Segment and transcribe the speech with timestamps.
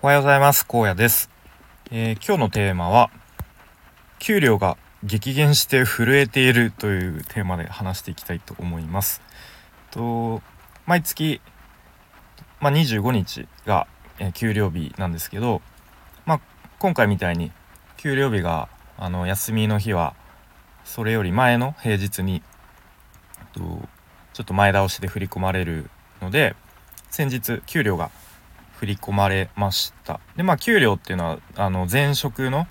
[0.00, 0.64] おはようございます。
[0.72, 1.28] 荒野です、
[1.90, 3.10] えー、今日のテーマは
[4.20, 9.20] 給料が激減して震えているというテーマで話していきたいと思います。
[9.90, 10.40] と
[10.86, 11.40] 毎月、
[12.60, 13.88] まあ、25日が、
[14.20, 15.62] えー、給料日なんですけど、
[16.26, 16.40] まあ、
[16.78, 17.50] 今回みたいに
[17.96, 18.68] 給料日が
[18.98, 20.14] あの休みの日は
[20.84, 22.44] それより前の平日に
[23.52, 23.60] と
[24.32, 25.90] ちょっと前倒しで振り込まれる
[26.22, 26.54] ので
[27.10, 28.12] 先日給料が
[28.78, 30.20] 振り込まれました。
[30.36, 32.66] でまあ給料っていうのはあの前職の、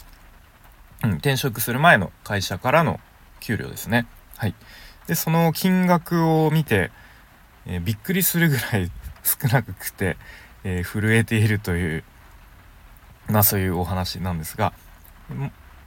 [1.04, 3.00] うん、転職する前の会社からの
[3.42, 4.08] 給料ですね。
[4.38, 4.56] はい。
[5.08, 6.92] でその金額を見て、
[7.66, 8.92] えー、びっくりするぐらい
[9.24, 10.18] 少なくて、
[10.64, 12.04] えー、震えているという
[13.30, 14.74] まあそういうお話なんですが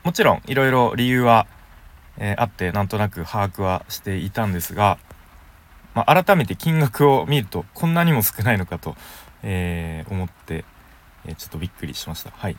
[0.04, 1.46] もちろんいろいろ理由は、
[2.18, 4.98] えー、あってなんとなく把握はしていたんですが、
[5.94, 8.96] まあ、改めて金額を見るとこんなにも少ないのかと
[9.42, 10.64] えー、思って、
[11.26, 12.30] えー、ちょっとびっくりしました。
[12.30, 12.56] はい。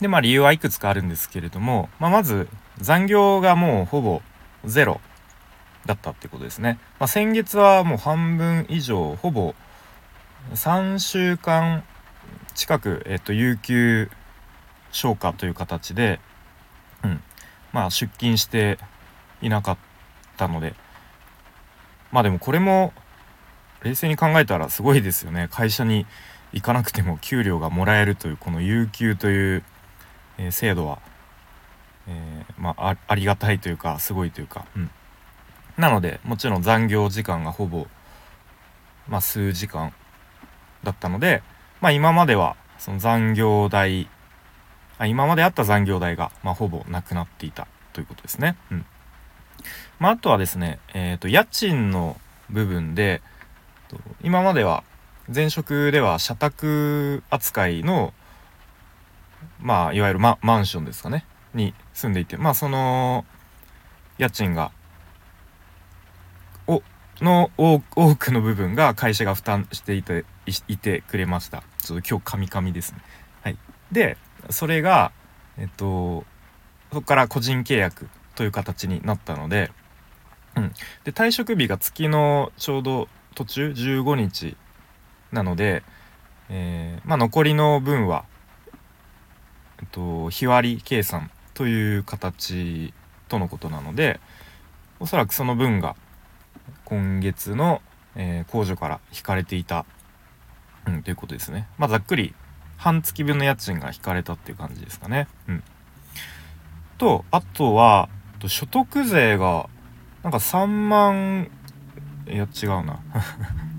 [0.00, 4.22] で、まあ理由はいくつかあるんですけれども、まあ、まず残業がもうほぼ
[4.64, 5.00] ゼロ
[5.86, 6.78] だったってことですね。
[6.98, 9.54] まあ、先月はもう半分以上、ほぼ
[10.54, 11.84] 3週間
[12.54, 14.10] 近く、えっ、と、有給
[14.90, 16.20] 消化という形で、
[17.04, 17.22] うん、
[17.72, 18.78] まあ出勤して
[19.42, 19.78] いなかっ
[20.36, 20.74] たので、
[22.12, 22.92] まあでもこれも
[23.82, 25.48] 冷静に考えたらすごいですよね。
[25.50, 26.06] 会社に
[26.52, 29.64] 行かなくても給料がもらえるというこの有給という、
[30.38, 31.00] えー、制度は、
[32.08, 34.90] えー、まあ、ありがたいというかすごいというか、うん、
[35.76, 37.86] なのでもちろん残業時間がほぼ、
[39.08, 39.92] まあ、数時間
[40.82, 41.42] だったので、
[41.80, 44.08] まあ、今まではその残業代
[44.98, 48.56] あ今まであった残業代が、まあ、ほぼなくなっていたということですね。
[48.70, 48.86] うん。
[49.98, 53.20] まあ、あとはですね、えーと家賃の部分で、
[54.22, 54.84] 今までは
[55.32, 58.14] 前職では社宅扱いの
[59.60, 63.24] まあいわゆるママンションですかねに住んでいてまあその
[64.16, 64.72] 家賃が
[66.66, 66.82] お
[67.20, 67.80] の多
[68.16, 70.24] くの部分が会社が負担していて
[70.68, 71.62] いてくれました。
[71.78, 72.98] ちょっと今日カミカミですね。
[73.42, 73.58] はい。
[73.92, 74.16] で
[74.50, 75.12] それが
[75.58, 76.24] えっと
[76.90, 79.72] そこから個人契約という形になったので、
[80.54, 80.72] うん、
[81.02, 84.56] で退職日が月のちょうど途中15日
[85.32, 85.82] なので、
[86.48, 88.26] えー、まあ、残りの分は、
[89.80, 92.94] えっと、日割り計算という形
[93.26, 94.20] とのことなので
[95.00, 95.96] おそらくその分が
[96.84, 97.82] 今月の、
[98.14, 99.84] えー、控除から引かれていた、
[100.86, 101.66] うん、ということですね。
[101.76, 102.36] まあ、ざっくり
[102.76, 105.26] 半月分の家賃が引かれたっていう感じですかね。
[105.48, 105.64] うん、
[106.98, 109.68] とあとはと所得税が
[110.22, 111.50] なんか3万
[112.26, 113.00] いや違うな。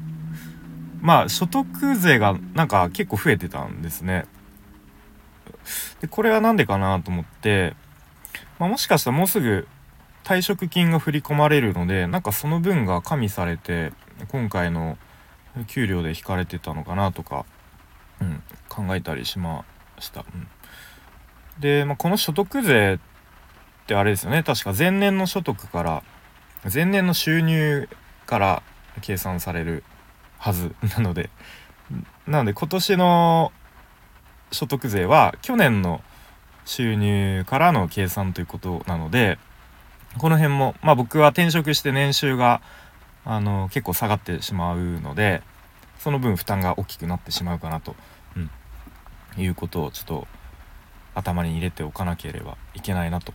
[1.02, 4.26] まあ所得税がなんか結構増えてたんですね。
[6.02, 7.76] でこれは何でかなと思って、
[8.58, 9.68] まあ、もしかしたらもうすぐ
[10.24, 13.94] 退職金が振り込まれるのでなんかその分が加味されて
[14.30, 14.98] 今回の
[15.68, 17.46] 給料で引かれてたのかなとか、
[18.22, 19.66] うん、考えたりしま
[20.00, 20.48] した、うん、
[21.60, 23.00] で、まあ、この所得税っ
[23.90, 24.44] ってあれですよね。
[24.44, 26.04] 確か前年の所得から
[26.72, 27.90] 前年の収入
[28.28, 28.64] から
[29.02, 29.84] 計算される
[30.38, 31.32] はずなので。
[32.28, 33.52] なので今年の
[34.52, 36.04] 所得税は去年の
[36.66, 39.40] 収入からの計算ということなので
[40.20, 42.62] この辺もまあ僕は転職して年収が
[43.26, 45.42] あの結構下がってしまうので
[45.98, 47.96] その分負担が大きくなってしまうかなと、
[48.38, 50.28] うん、いうことをちょっと
[51.20, 53.34] 頭に入れておかなければいけないなと。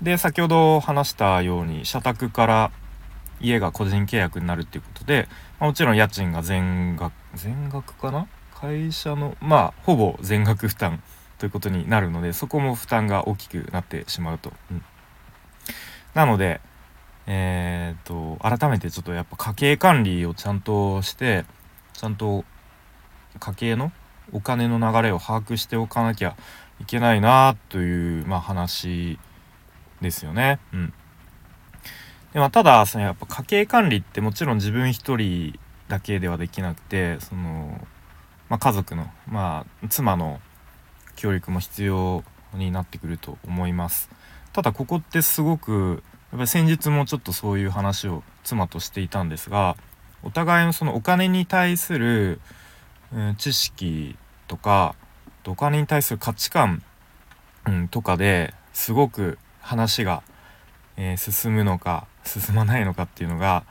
[0.00, 2.70] で先ほど話したように社宅から
[3.40, 5.28] 家が個人契約になるっていうことで、
[5.58, 8.28] もちろん家賃が全額全額かな？
[8.54, 11.02] 会社のまあほぼ全額負担
[11.38, 14.52] ということになるのでそこも負担が大きくなってしまうと。
[14.70, 14.84] うん、
[16.14, 16.60] なので
[17.26, 21.44] えー、っと改めてちょっとやっぱ家計管理をちゃんとして
[21.92, 22.44] ちゃんと
[23.40, 23.90] 家計の
[24.32, 26.36] お金の流れを把握しておかなきゃ
[26.82, 29.18] いけないなという、まあ、話
[30.00, 30.58] ですよね。
[30.72, 30.92] うん
[32.32, 35.58] でまあ、ただそのやっぱ家計管理ってもちろん自分一人
[35.88, 37.86] だけではできなくてその、
[38.48, 40.40] まあ、家族の、まあ、妻の
[41.14, 42.24] 教育も必要
[42.54, 44.08] になってくると思います
[44.54, 49.76] ただここってすごくやっぱり先日もちょっとそういう話を妻としていたんですが
[50.22, 52.40] お互いのそのお金に対する、
[53.14, 54.16] うん、知識
[54.48, 54.94] とか
[55.50, 56.82] お金に対する価値観、
[57.66, 60.22] うん、とかですごく話が、
[60.96, 63.64] えー、進むのか進まないのかっていうのが、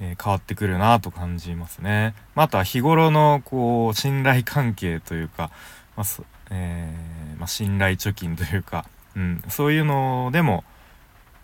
[0.00, 2.14] えー、変わってくるなと感じますね。
[2.34, 5.50] まあ、とは日頃のこう信頼関係というか、
[5.96, 6.06] まあ
[6.50, 10.64] えー、まあ、信頼貯金というか、うん、そういうのでも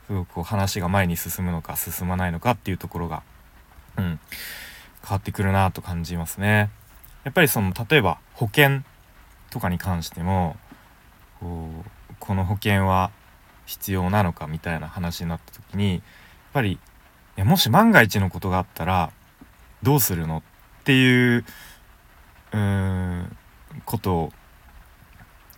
[0.06, 3.22] すごくこう話が前に進むのか進まないのかっていうところが、
[3.96, 4.20] うん、
[5.04, 6.70] 変わってくるなと感じますね。
[7.24, 8.82] やっぱりその例えば保険
[9.56, 10.54] とかに関しても
[11.40, 11.70] こ
[12.10, 13.10] うこの保険は
[13.64, 16.02] 必要なのかみたいな話になった時にやっ
[16.52, 16.78] ぱりい
[17.36, 19.10] やもし万が一のことがあったら
[19.82, 20.42] どうするの
[20.80, 21.44] っていう
[22.52, 23.36] うん
[23.86, 24.32] ことを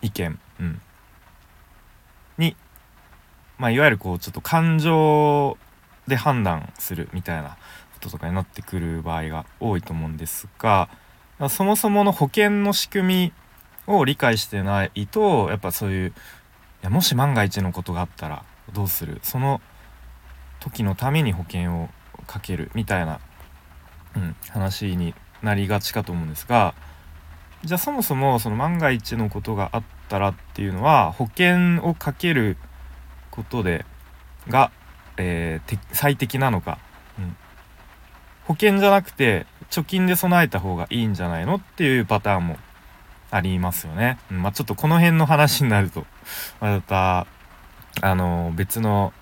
[0.01, 0.81] 意見、うん、
[2.37, 2.55] に、
[3.57, 5.57] まあ、いわゆるこうちょっと感情
[6.07, 7.57] で判断するみたいな
[7.95, 10.87] こととかになってくる場合が多いと思うんですが
[11.49, 13.33] そもそもの保険の仕組み
[13.89, 16.13] を理解してないとやっぱそういうい
[16.83, 19.19] やもし万が一のことがあったらどうする？
[19.23, 19.61] その
[20.59, 21.89] 時のために保険を
[22.27, 23.19] かけるみたいな、
[24.15, 26.75] うん、話になりがちかと思うんですが
[27.63, 32.57] じゃあそもそもその万が一のことがあったらっていうのは保険をかける
[33.31, 33.85] ことで
[34.47, 34.71] が、
[35.17, 36.77] えー、最適なのか、
[37.17, 37.35] うん、
[38.45, 41.55] 保険じゃなくて貯金で備えた方がいいんじゃないの？
[41.55, 42.57] っていうパターンも
[43.31, 44.17] ありますよね。
[44.31, 46.05] うん、まあ、ちょっとこの辺の話になると
[46.59, 47.27] また
[48.01, 49.13] あの別の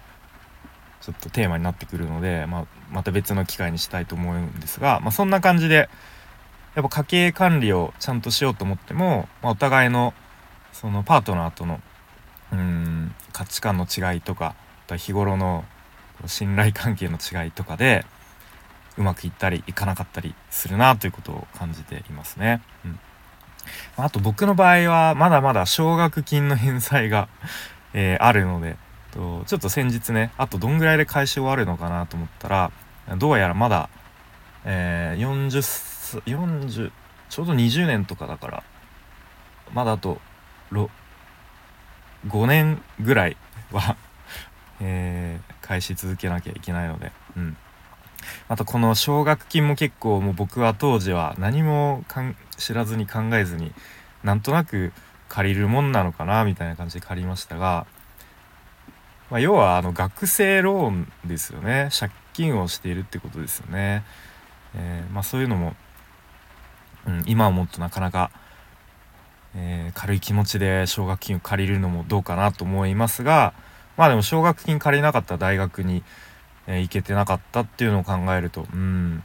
[1.01, 5.89] ちょっとテーマになってくるので、まあ、また別の機会にしたいと思うんですが、まあ、そんな感じで
[6.75, 10.13] やっぱ家計管理をちゃんとしようと思っても、まあ、お互いの
[10.73, 11.81] そのパートナーとの
[12.51, 14.55] うん価値観の違いとか
[14.95, 15.65] 日頃の
[16.25, 18.05] 信頼関係の違いとかで
[18.97, 22.61] うまくいったりいかなかったりするなということを感じていますね。
[22.85, 22.99] うん
[23.97, 27.27] あと僕の場合はまだまだ奨学金の返済が
[27.93, 28.75] えー、あるので
[29.11, 32.71] とちょっと先日ねあとどんぐらいで返し終わるのかなと思ったら
[33.17, 33.89] どうやらまだ、
[34.65, 36.91] えー、40 40
[37.29, 38.63] ちょうど20年とかだから
[39.73, 40.19] まだあと
[42.27, 43.37] 5年ぐらい
[43.71, 43.95] は
[44.79, 47.57] えー、返し続けなきゃいけないので、うん、
[48.47, 52.03] あとこの奨学金も結構もう僕は当時は何も
[52.57, 53.71] 知らずに考えずに
[54.23, 54.93] なんとなく
[55.29, 57.85] 借りるもんなのかなみたいな感じで借りましたが、
[59.29, 61.89] まあ、要はあの学生ローンですよね。
[61.97, 64.03] 借金をしているってことですよね、
[64.75, 65.75] えー、まあ、そういうのも
[67.07, 68.31] うん、今思うとなかなか、
[69.55, 73.53] えー、軽い気持ちで奨学金を借りるのもどうかなと思いますが
[73.95, 76.03] まあでも奨学金借りなかった大学に、
[76.67, 79.23] え、行けてなかったっていうのを考えるとうん。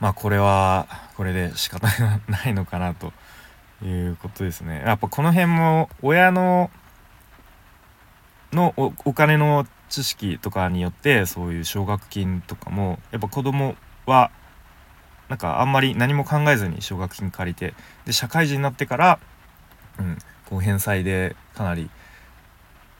[0.00, 0.86] まあこれは
[1.16, 1.88] これで仕方
[2.28, 3.12] ないのかなと
[3.84, 4.82] いうことですね。
[4.86, 6.70] やっぱこの辺も親の
[8.52, 8.72] の
[9.04, 13.74] お金の知識とかによってそういう奨学金とかもやっぱ子供
[14.06, 14.30] は
[15.28, 17.74] なんかあんまり何も考えずに奨学金借りて
[18.06, 19.18] で社会人になってから、
[19.98, 20.18] うん、
[20.48, 21.90] こう返済でかなり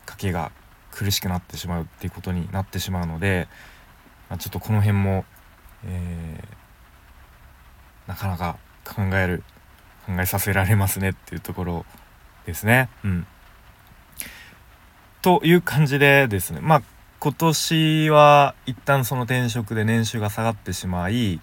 [0.04, 0.52] 家計が
[0.98, 3.46] 苦しくなってしまうっていうことになってしまうので、
[4.28, 5.24] まあ、ちょっとこの辺も、
[5.84, 9.44] えー、なかなか考える
[10.06, 11.86] 考えさせられますねっていうところ
[12.46, 12.88] ですね。
[13.04, 13.26] うん、
[15.22, 16.82] という感じでですねまあ
[17.20, 21.40] 今年は一旦その転職で年収が下がってしまい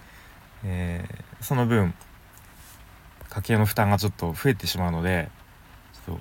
[0.64, 1.94] えー、その分
[3.30, 5.28] 家計の負担がちょっと増えてしまうので
[6.06, 6.20] ちょっと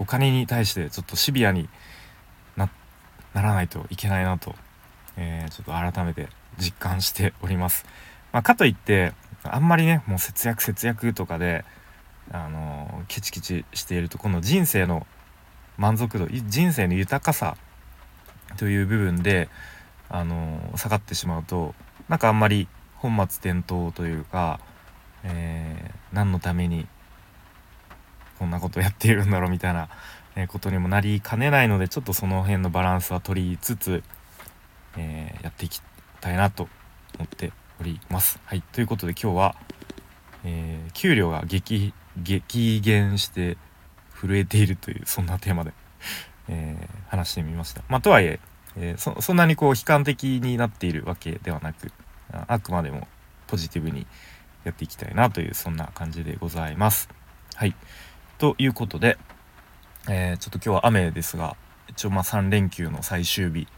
[0.00, 1.68] お金に対してちょっとシビアに
[3.34, 4.54] ならないといけないなと、
[5.16, 7.84] えー、ちょっと改めて実感しております。
[8.32, 9.12] まあ、かといって
[9.44, 11.64] あんまりねもう節約節約とかで
[12.30, 15.06] あのケチケチしているとこの人生の
[15.76, 17.56] 満足度人生の豊かさ
[18.56, 19.48] という部分で
[20.08, 21.74] あの下がってしまうと
[22.08, 24.60] なんかあんまり本末転倒というか、
[25.24, 26.86] えー、何のために
[28.38, 29.88] こんなことやっているんだろうみたいな、
[30.36, 34.02] えことにもなりかねないのでちょっとその辺のバランスは取りつつ、
[34.96, 35.80] えー、やっていき
[36.20, 36.68] たいなと
[37.18, 38.40] 思っております。
[38.44, 39.56] はい、ということで今日は、
[40.44, 43.56] えー、給料が激激減して
[44.14, 45.72] 震えているというそんなテーマで、
[46.48, 47.82] えー、話してみました。
[47.88, 48.40] まあ、とはいえ
[48.76, 51.92] えー、そんなにこう悲観的になっているわけではなく、
[52.30, 53.06] あくまでも
[53.46, 54.06] ポジティブに
[54.64, 57.08] やっていきたいなというそんな感じでございます。
[57.54, 57.74] はい。
[58.38, 59.18] ということで、
[60.08, 61.56] えー、ちょっと今日は雨ですが
[61.88, 63.68] 一応まあ3連休の最終日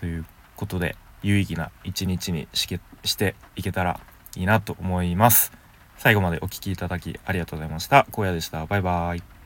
[0.00, 0.24] という
[0.56, 4.00] ことで有意義な一日にしけしていけたら
[4.36, 5.52] いいなと思います。
[5.96, 8.06] 最後までお聴きいただきありがとうございました。
[8.12, 8.66] 荒野でした。
[8.66, 9.37] バイバーイ。